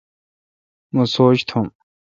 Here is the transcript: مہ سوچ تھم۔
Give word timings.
مہ 0.93 1.03
سوچ 1.13 1.37
تھم۔ 1.49 1.65